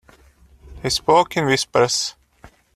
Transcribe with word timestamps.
They 0.81 0.89
spoke 0.89 1.37
in 1.37 1.45
whispers. 1.45 2.15